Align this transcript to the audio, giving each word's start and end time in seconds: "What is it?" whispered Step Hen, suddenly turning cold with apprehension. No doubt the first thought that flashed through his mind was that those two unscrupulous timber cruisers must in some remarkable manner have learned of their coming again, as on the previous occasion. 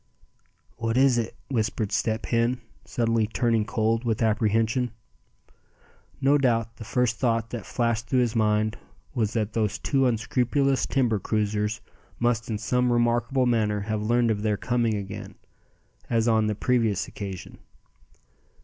"What 0.77 0.97
is 0.97 1.19
it?" 1.19 1.35
whispered 1.47 1.91
Step 1.91 2.25
Hen, 2.25 2.59
suddenly 2.85 3.27
turning 3.27 3.65
cold 3.65 4.03
with 4.03 4.23
apprehension. 4.23 4.89
No 6.19 6.39
doubt 6.39 6.77
the 6.77 6.83
first 6.83 7.17
thought 7.17 7.51
that 7.51 7.67
flashed 7.67 8.07
through 8.07 8.21
his 8.21 8.35
mind 8.35 8.79
was 9.13 9.33
that 9.33 9.53
those 9.53 9.77
two 9.77 10.07
unscrupulous 10.07 10.87
timber 10.87 11.19
cruisers 11.19 11.81
must 12.17 12.49
in 12.49 12.57
some 12.57 12.91
remarkable 12.91 13.45
manner 13.45 13.81
have 13.81 14.01
learned 14.01 14.31
of 14.31 14.41
their 14.41 14.57
coming 14.57 14.95
again, 14.95 15.35
as 16.09 16.27
on 16.27 16.47
the 16.47 16.55
previous 16.55 17.07
occasion. 17.07 17.59